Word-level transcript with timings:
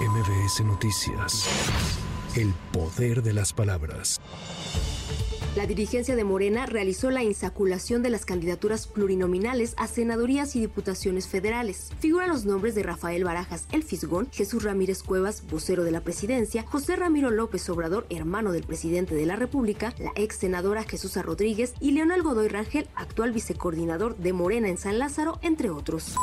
MBS 0.00 0.62
Noticias. 0.62 1.48
El 2.36 2.52
poder 2.70 3.22
de 3.22 3.32
las 3.32 3.54
palabras. 3.54 4.20
La 5.56 5.66
dirigencia 5.66 6.16
de 6.16 6.22
Morena 6.22 6.66
realizó 6.66 7.10
la 7.10 7.24
insaculación 7.24 8.02
de 8.02 8.10
las 8.10 8.26
candidaturas 8.26 8.88
plurinominales 8.88 9.72
a 9.78 9.86
senadurías 9.86 10.54
y 10.54 10.60
diputaciones 10.60 11.28
federales. 11.28 11.92
Figuran 11.98 12.28
los 12.28 12.44
nombres 12.44 12.74
de 12.74 12.82
Rafael 12.82 13.24
Barajas, 13.24 13.66
el 13.72 13.84
Fisgón, 13.84 14.28
Jesús 14.32 14.64
Ramírez 14.64 15.02
Cuevas, 15.02 15.42
vocero 15.48 15.82
de 15.82 15.92
la 15.92 16.02
presidencia, 16.02 16.66
José 16.66 16.96
Ramiro 16.96 17.30
López 17.30 17.66
Obrador, 17.70 18.06
hermano 18.10 18.52
del 18.52 18.64
presidente 18.64 19.14
de 19.14 19.24
la 19.24 19.36
República, 19.36 19.94
la 19.98 20.12
ex 20.14 20.36
senadora 20.36 20.84
Jesús 20.84 21.16
Rodríguez 21.16 21.72
y 21.80 21.92
Leonel 21.92 22.22
Godoy 22.22 22.48
Rangel, 22.48 22.86
actual 22.96 23.32
vicecoordinador 23.32 24.18
de 24.18 24.34
Morena 24.34 24.68
en 24.68 24.76
San 24.76 24.98
Lázaro, 24.98 25.38
entre 25.40 25.70
otros. 25.70 26.16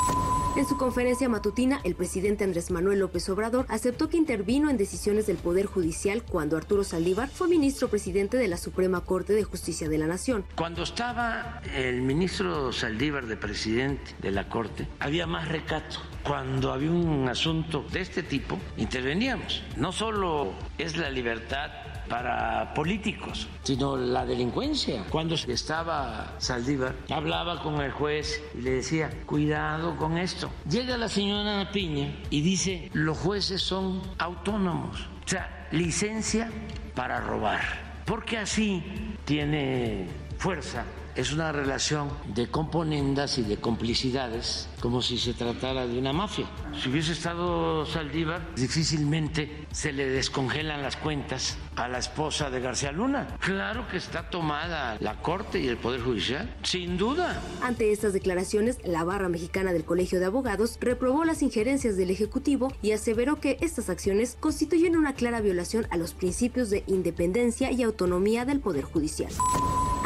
En 0.56 0.68
su 0.68 0.78
conferencia 0.78 1.28
matutina, 1.30 1.82
el 1.84 1.96
presidente 1.96 2.44
Andrés 2.44 2.70
Manuel 2.70 3.00
López 3.00 3.28
Obrador 3.28 3.66
aceptó 3.70 4.08
que 4.08 4.18
intervino 4.18 4.70
en 4.70 4.78
decisiones 4.78 5.26
del 5.26 5.38
Poder 5.38 5.66
Judicial 5.66 6.22
cuando 6.22 6.58
Arturo 6.58 6.84
Saldívar 6.84 7.28
fue 7.28 7.48
ministro 7.48 7.88
presidente 7.88 8.38
de 8.38 8.48
la 8.48 8.58
Suprema 8.58 9.02
Corte 9.02 9.34
de 9.34 9.44
Justicia 9.44 9.90
de 9.90 9.98
la 9.98 10.06
Nación. 10.06 10.46
Cuando 10.56 10.84
estaba 10.84 11.60
el 11.76 12.04
ministro 12.04 12.72
Saldívar 12.72 13.26
de 13.26 13.36
presidente 13.36 14.14
de 14.22 14.30
la 14.30 14.48
Corte, 14.48 14.88
había 15.00 15.26
más 15.26 15.48
recato. 15.48 15.98
Cuando 16.22 16.72
había 16.72 16.92
un 16.92 17.28
asunto 17.28 17.84
de 17.92 18.02
este 18.02 18.22
tipo, 18.22 18.60
interveníamos. 18.78 19.64
No 19.76 19.92
solo 19.92 20.54
es 20.78 20.98
la 20.98 21.10
libertad 21.10 21.72
para 22.08 22.74
políticos, 22.74 23.48
sino 23.64 23.98
la 23.98 24.26
delincuencia. 24.26 25.04
Cuando 25.10 25.36
estaba 25.36 26.36
Saldívar, 26.38 26.96
hablaba 27.10 27.62
con 27.62 27.82
el 27.82 27.92
juez 27.92 28.42
y 28.58 28.62
le 28.62 28.72
decía, 28.72 29.10
cuidado 29.26 29.96
con 29.98 30.18
esto. 30.18 30.50
Llega 30.70 30.98
la 30.98 31.10
señora 31.10 31.72
Piña 31.72 32.14
y 32.30 32.42
dice, 32.42 32.90
los 32.94 33.18
jueces 33.18 33.62
son 33.62 34.02
autónomos, 34.18 35.08
o 35.26 35.28
sea, 35.28 35.68
licencia 35.72 36.50
para 36.96 37.20
robar, 37.20 37.62
porque 38.06 38.38
así 38.38 38.84
tiene 39.26 40.08
fuerza 40.38 40.84
es 41.16 41.32
una 41.32 41.52
relación 41.52 42.10
de 42.34 42.48
componendas 42.48 43.38
y 43.38 43.44
de 43.44 43.58
complicidades, 43.58 44.68
como 44.80 45.02
si 45.02 45.18
se 45.18 45.34
tratara 45.34 45.86
de 45.88 45.98
una 45.98 46.14
mafia. 46.14 46.46
Si 46.82 46.90
hubiese 46.90 47.14
estado 47.14 47.86
Saldívar, 47.86 48.56
difícilmente 48.56 49.68
se 49.72 49.92
le 49.92 50.10
descongelan 50.10 50.82
las 50.82 50.98
cuentas 50.98 51.58
a 51.76 51.88
la 51.88 52.00
esposa 52.00 52.50
de 52.50 52.60
García 52.60 52.92
Luna. 52.92 53.38
Claro 53.40 53.88
que 53.88 53.98
está 53.98 54.30
tomada 54.30 54.98
la 55.00 55.22
Corte 55.22 55.60
y 55.60 55.68
el 55.68 55.78
Poder 55.78 56.02
Judicial, 56.02 56.54
sin 56.64 56.98
duda. 56.98 57.42
Ante 57.62 57.92
estas 57.92 58.14
declaraciones, 58.14 58.80
la 58.84 59.04
barra 59.04 59.30
mexicana 59.30 59.74
del 59.74 59.86
Colegio 59.86 60.20
de 60.20 60.26
Abogados 60.26 60.78
reprobó 60.80 61.26
las 61.26 61.42
injerencias 61.42 61.98
del 61.98 62.12
Ejecutivo 62.12 62.74
y 62.82 62.92
aseveró 62.92 63.40
que 63.40 63.58
estas 63.62 63.90
acciones 63.90 64.38
constituyen 64.40 64.98
una 64.98 65.14
clara 65.14 65.42
violación 65.42 65.88
a 65.92 65.98
los 65.98 66.14
principios 66.14 66.70
de 66.70 66.84
independencia 66.88 67.72
y 67.72 67.84
autonomía 67.84 68.46
del 68.46 68.60
Poder 68.60 68.84
Judicial. 68.84 69.32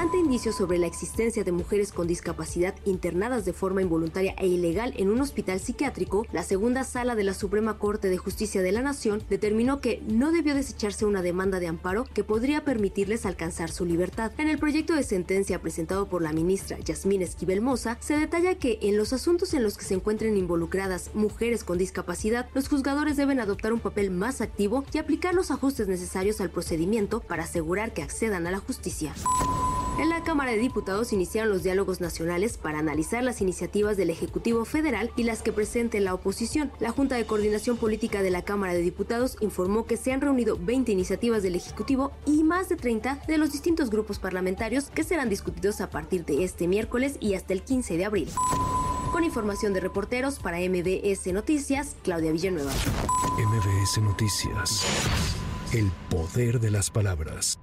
Ante 0.07 0.19
indicios 0.19 0.55
sobre 0.55 0.77
la 0.77 0.87
existencia 0.87 1.43
de 1.43 1.51
mujeres 1.51 1.91
con 1.91 2.07
discapacidad 2.07 2.73
internadas 2.85 3.43
de 3.43 3.51
forma 3.51 3.81
involuntaria 3.81 4.33
e 4.37 4.47
ilegal 4.47 4.93
en 4.95 5.09
un 5.11 5.19
hospital 5.19 5.59
psiquiátrico, 5.59 6.25
la 6.31 6.43
segunda 6.43 6.85
sala 6.85 7.13
de 7.13 7.25
la 7.25 7.33
Suprema 7.33 7.77
Corte 7.77 8.07
de 8.07 8.17
Justicia 8.17 8.61
de 8.61 8.71
la 8.71 8.81
Nación 8.81 9.21
determinó 9.29 9.81
que 9.81 10.01
no 10.07 10.31
debió 10.31 10.55
desecharse 10.55 11.03
una 11.03 11.21
demanda 11.21 11.59
de 11.59 11.67
amparo 11.67 12.05
que 12.05 12.23
podría 12.23 12.63
permitirles 12.63 13.25
alcanzar 13.25 13.69
su 13.69 13.83
libertad. 13.83 14.31
En 14.37 14.47
el 14.47 14.59
proyecto 14.59 14.95
de 14.95 15.03
sentencia 15.03 15.61
presentado 15.61 16.07
por 16.07 16.21
la 16.21 16.31
ministra 16.31 16.79
Yasmín 16.79 17.21
Esquivel 17.21 17.59
Moza, 17.59 17.97
se 17.99 18.17
detalla 18.17 18.55
que 18.55 18.79
en 18.83 18.95
los 18.95 19.11
asuntos 19.11 19.53
en 19.53 19.63
los 19.63 19.77
que 19.77 19.83
se 19.83 19.95
encuentren 19.95 20.37
involucradas 20.37 21.11
mujeres 21.15 21.65
con 21.65 21.77
discapacidad, 21.77 22.47
los 22.53 22.69
juzgadores 22.69 23.17
deben 23.17 23.41
adoptar 23.41 23.73
un 23.73 23.81
papel 23.81 24.09
más 24.11 24.39
activo 24.39 24.85
y 24.93 24.99
aplicar 24.99 25.33
los 25.33 25.51
ajustes 25.51 25.89
necesarios 25.89 26.39
al 26.39 26.49
procedimiento 26.49 27.19
para 27.19 27.43
asegurar 27.43 27.93
que 27.93 28.03
accedan 28.03 28.47
a 28.47 28.51
la 28.51 28.59
justicia. 28.59 29.13
En 29.99 30.09
la 30.09 30.23
Cámara 30.23 30.51
de 30.51 30.59
Diputados 30.59 31.11
iniciaron 31.11 31.49
los 31.49 31.63
diálogos 31.63 32.01
nacionales 32.01 32.59
para 32.59 32.77
analizar 32.77 33.23
las 33.23 33.41
iniciativas 33.41 33.97
del 33.97 34.11
Ejecutivo 34.11 34.63
Federal 34.63 35.11
y 35.15 35.23
las 35.23 35.41
que 35.41 35.51
presente 35.51 35.99
la 35.99 36.13
oposición. 36.13 36.71
La 36.79 36.91
Junta 36.91 37.15
de 37.15 37.25
Coordinación 37.25 37.77
Política 37.77 38.21
de 38.21 38.29
la 38.29 38.43
Cámara 38.43 38.73
de 38.73 38.81
Diputados 38.81 39.37
informó 39.39 39.87
que 39.87 39.97
se 39.97 40.13
han 40.13 40.21
reunido 40.21 40.55
20 40.61 40.91
iniciativas 40.91 41.41
del 41.41 41.55
Ejecutivo 41.55 42.11
y 42.27 42.43
más 42.43 42.69
de 42.69 42.75
30 42.75 43.21
de 43.27 43.37
los 43.39 43.51
distintos 43.51 43.89
grupos 43.89 44.19
parlamentarios 44.19 44.91
que 44.91 45.03
serán 45.03 45.29
discutidos 45.29 45.81
a 45.81 45.89
partir 45.89 46.25
de 46.25 46.43
este 46.43 46.67
miércoles 46.67 47.17
y 47.19 47.33
hasta 47.33 47.53
el 47.53 47.63
15 47.63 47.97
de 47.97 48.05
abril. 48.05 48.29
Con 49.11 49.23
información 49.23 49.73
de 49.73 49.79
reporteros 49.79 50.37
para 50.37 50.59
MBS 50.59 51.33
Noticias, 51.33 51.95
Claudia 52.03 52.31
Villanueva. 52.31 52.71
MBS 53.39 53.97
Noticias. 54.03 54.85
El 55.73 55.91
poder 56.11 56.59
de 56.59 56.69
las 56.69 56.91
palabras. 56.91 57.57